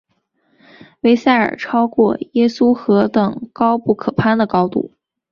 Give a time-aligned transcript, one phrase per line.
[1.01, 4.93] 威塞尔超过耶稣何等高不可攀的高度！